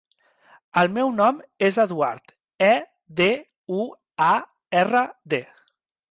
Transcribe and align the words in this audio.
El 0.81 0.87
meu 0.93 1.11
nom 1.17 1.41
és 1.67 1.75
Eduard: 1.83 2.33
e, 2.67 2.71
de, 3.19 3.27
u, 3.81 3.85
a, 4.29 4.31
erra, 4.83 5.05
de. 5.35 5.43